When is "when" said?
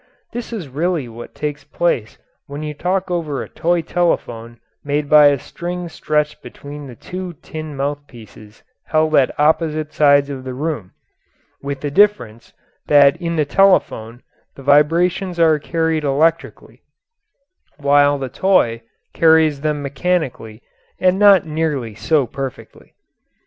2.47-2.63